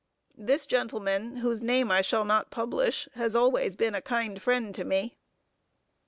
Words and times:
This 0.35 0.65
gentleman, 0.65 1.35
whose 1.35 1.61
name 1.61 1.91
I 1.91 2.01
shall 2.01 2.25
not 2.25 2.49
publish, 2.49 3.07
has 3.13 3.35
always 3.35 3.75
been 3.75 3.93
a 3.93 4.01
kind 4.01 4.41
friend 4.41 4.73
to 4.73 4.83
me. 4.83 5.19